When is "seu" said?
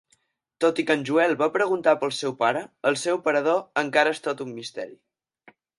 2.21-2.35, 3.05-3.23